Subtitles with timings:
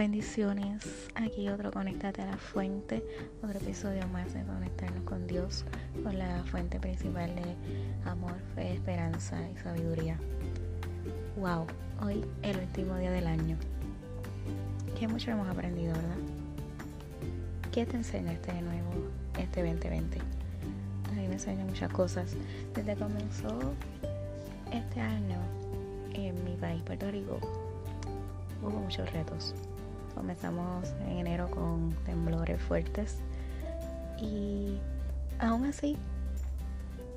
[0.00, 1.10] bendiciones.
[1.14, 3.04] Aquí otro Conéctate a la Fuente,
[3.42, 5.66] otro episodio más de conectarnos con Dios,
[6.02, 10.16] con la fuente principal de amor, fe, esperanza y sabiduría.
[11.36, 11.66] Wow,
[12.02, 13.58] hoy el último día del año.
[14.98, 16.16] Qué mucho hemos aprendido, ¿verdad?
[17.70, 18.90] ¿Qué te enseña este nuevo,
[19.38, 20.18] este 2020?
[20.18, 22.36] A mí me enseña muchas cosas.
[22.74, 23.74] Desde que comenzó
[24.72, 25.36] este año
[26.14, 27.38] en mi país, Puerto Rico,
[28.62, 29.54] hubo muchos retos.
[30.14, 33.18] Comenzamos en enero con temblores fuertes.
[34.20, 34.78] Y
[35.38, 35.96] aún así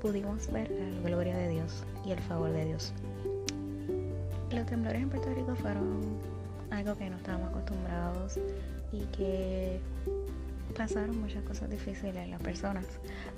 [0.00, 2.92] pudimos ver la gloria de Dios y el favor de Dios.
[4.50, 6.18] Los temblores en Puerto Rico fueron
[6.70, 8.38] algo que no estábamos acostumbrados
[8.92, 9.80] y que
[10.76, 12.84] pasaron muchas cosas difíciles en las personas,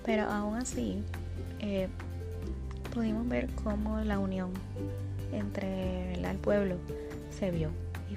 [0.05, 1.03] pero aún así
[1.61, 1.89] eh,
[2.95, 4.51] pudimos ver cómo la unión
[5.33, 6.77] entre el pueblo
[7.31, 7.71] se vio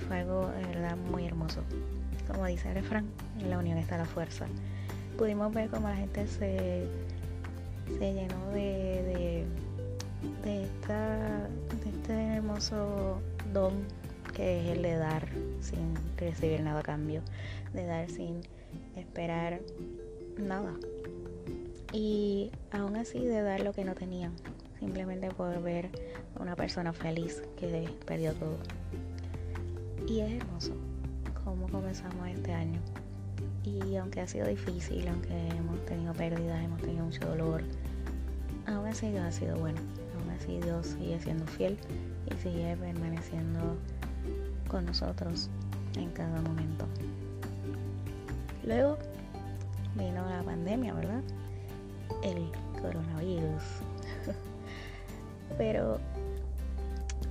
[0.08, 1.62] fue algo de verdad muy hermoso.
[2.28, 4.46] Como dice el en la unión está la fuerza.
[5.18, 6.88] Pudimos ver cómo la gente se,
[7.88, 9.46] se llenó de,
[10.44, 11.48] de, esta,
[11.84, 13.20] de este hermoso
[13.54, 13.74] don
[14.34, 15.28] que es el de dar
[15.60, 17.22] sin recibir nada a cambio,
[17.74, 18.42] de dar sin
[18.96, 19.60] esperar
[20.38, 20.74] nada.
[21.92, 24.34] Y aún así de dar lo que no tenían,
[24.80, 25.90] simplemente por ver
[26.36, 28.58] a una persona feliz que perdió todo.
[30.10, 30.74] Y es hermoso
[31.44, 32.80] cómo comenzamos este año.
[33.64, 37.62] Y aunque ha sido difícil, aunque hemos tenido pérdidas, hemos tenido mucho dolor,
[38.66, 39.80] aún así Dios ha sido bueno.
[40.18, 41.78] Aún así Dios sigue siendo fiel
[42.26, 43.78] y sigue permaneciendo
[44.68, 45.52] con nosotros
[45.96, 46.88] en cada momento.
[48.64, 48.98] Luego
[49.96, 51.22] vino la pandemia, ¿verdad?
[52.24, 52.50] El
[52.82, 53.64] coronavirus.
[55.60, 56.00] Pero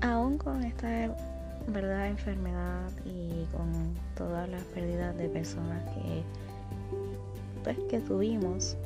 [0.00, 1.08] aún con esta
[1.72, 6.22] verdad enfermedad y con todas las pérdidas de personas que
[7.64, 8.76] pues que tuvimos.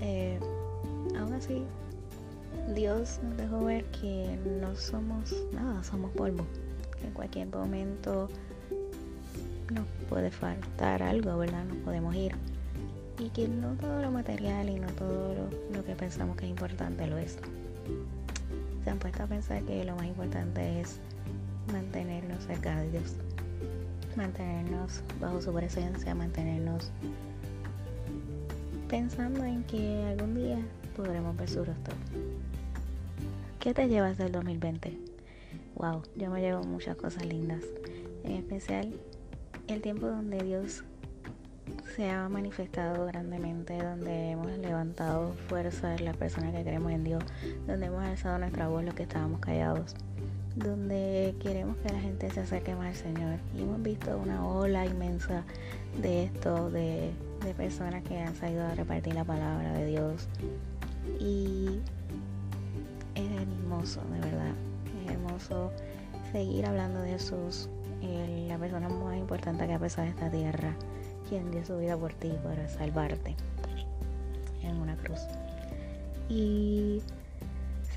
[0.00, 0.38] Eh,
[1.18, 1.64] aún así
[2.74, 6.46] Dios nos dejó ver que no somos nada somos polvo.
[6.98, 8.28] Que en cualquier momento
[9.72, 12.32] nos puede faltar algo verdad nos podemos ir.
[13.18, 16.50] Y que no todo lo material y no todo lo, lo que pensamos que es
[16.50, 17.38] importante lo es.
[18.82, 21.00] Se han puesto a pensar que lo más importante es
[21.72, 23.16] mantenernos cerca de Dios,
[24.16, 26.90] mantenernos bajo su presencia, mantenernos
[28.88, 30.58] pensando en que algún día
[30.96, 31.94] podremos ver su rostro.
[33.60, 34.98] ¿Qué te llevas del 2020?
[35.76, 37.62] Wow, yo me llevo muchas cosas lindas,
[38.24, 38.92] en especial
[39.68, 40.82] el tiempo donde Dios
[41.94, 47.22] se ha manifestado grandemente, donde hemos levantado fuerzas las personas que creemos en Dios,
[47.66, 49.94] donde hemos alzado nuestra voz los que estábamos callados
[50.56, 53.38] donde queremos que la gente se acerque más al Señor.
[53.56, 55.44] Y hemos visto una ola inmensa
[56.00, 57.12] de esto, de,
[57.56, 60.28] personas que han salido a repartir la palabra de Dios.
[61.18, 61.80] Y
[63.14, 64.52] es hermoso, de verdad.
[65.04, 65.72] Es hermoso
[66.32, 67.68] seguir hablando de Jesús,
[68.48, 70.74] la persona más importante que ha pasado esta tierra,
[71.28, 73.36] quien dio su vida por ti para salvarte
[74.62, 75.20] en una cruz.
[76.28, 77.02] Y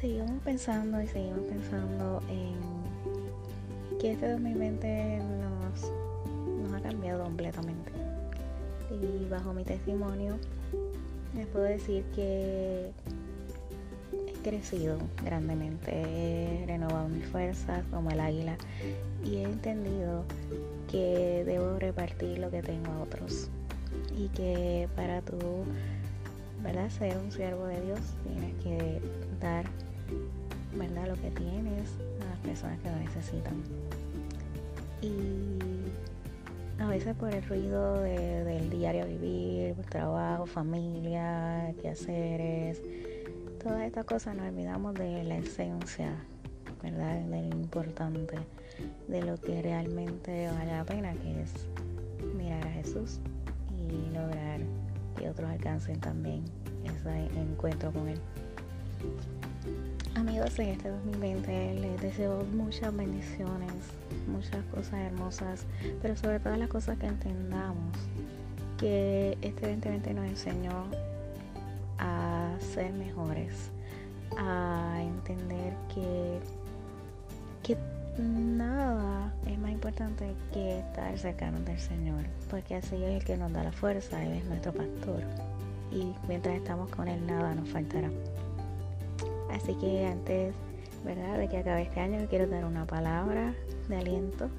[0.03, 7.89] seguimos pensando y seguimos pensando en que este 2020 nos, ha cambiado completamente.
[8.91, 10.35] Y bajo mi testimonio
[11.33, 12.91] les puedo decir que
[14.27, 18.57] he crecido grandemente, he renovado mis fuerzas como el águila
[19.23, 20.25] y he entendido
[20.91, 23.49] que debo repartir lo que tengo a otros
[24.17, 25.37] y que para tú
[26.61, 26.89] ¿verdad?
[26.89, 29.01] ser un siervo de Dios tienes que
[29.39, 29.65] dar
[30.75, 31.07] ¿verdad?
[31.07, 31.89] Lo que tienes
[32.21, 33.55] a las personas que lo necesitan.
[35.01, 42.81] Y a veces por el ruido del diario vivir, trabajo, familia, quehaceres,
[43.61, 46.15] todas estas cosas nos olvidamos de la esencia,
[46.81, 47.21] ¿verdad?
[47.21, 48.35] De lo importante,
[49.07, 51.51] de lo que realmente vale la pena, que es
[52.35, 53.19] mirar a Jesús
[53.71, 54.59] y lograr
[55.17, 56.43] que otros alcancen también
[56.83, 58.19] ese encuentro con Él.
[60.33, 63.71] Amigos, en este 2020 les deseo muchas bendiciones,
[64.25, 65.63] muchas cosas hermosas,
[66.01, 67.95] pero sobre todo las cosas que entendamos
[68.79, 70.85] que este 2020 nos enseñó
[71.99, 73.69] a ser mejores,
[74.35, 76.39] a entender que,
[77.61, 77.77] que
[78.19, 83.53] nada es más importante que estar cercano del Señor, porque así es el que nos
[83.53, 85.21] da la fuerza, Él es nuestro pastor.
[85.91, 88.09] Y mientras estamos con Él, nada nos faltará.
[89.53, 90.55] Así que antes,
[91.05, 91.37] ¿verdad?
[91.37, 93.53] De que acabe este año, quiero dar una palabra
[93.87, 94.49] de aliento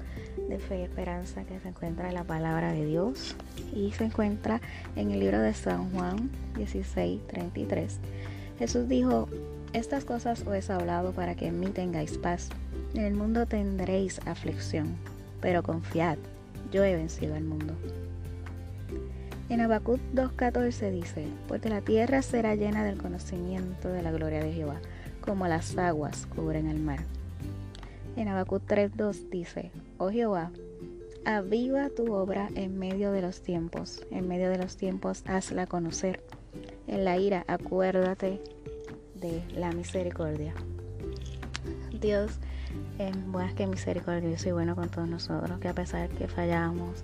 [0.47, 3.35] de fe y esperanza que se encuentra en la palabra de Dios
[3.73, 4.61] y se encuentra
[4.95, 7.99] en el libro de San Juan 16, 33.
[8.59, 9.27] Jesús dijo,
[9.73, 12.49] estas cosas os he hablado para que en mí tengáis paz.
[12.93, 14.95] En el mundo tendréis aflicción,
[15.41, 16.17] pero confiad,
[16.71, 17.73] yo he vencido al mundo.
[19.47, 24.51] En Habacuc 2.14 dice, pues la tierra será llena del conocimiento de la gloria de
[24.51, 24.81] Jehová,
[25.21, 27.01] como las aguas cubren el mar.
[28.15, 30.51] En Habacuc 3.2 dice, oh Jehová,
[31.25, 36.23] aviva tu obra en medio de los tiempos, en medio de los tiempos hazla conocer.
[36.87, 38.41] En la ira acuérdate
[39.13, 40.55] de la misericordia.
[42.01, 42.39] Dios
[42.99, 47.03] es más que misericordioso y bueno con todos nosotros, que a pesar que fallamos,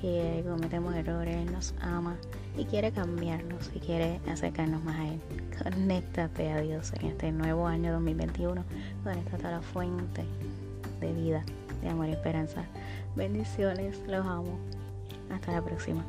[0.00, 2.16] que cometemos errores, Él nos ama
[2.56, 5.20] y quiere cambiarnos y quiere acercarnos más a Él.
[5.62, 8.64] Conéctate a Dios en este nuevo año 2021.
[9.02, 10.24] Conéctate a la fuente
[11.00, 11.44] de vida,
[11.82, 12.64] de amor y esperanza.
[13.16, 14.58] Bendiciones, los amo.
[15.30, 16.04] Hasta la próxima.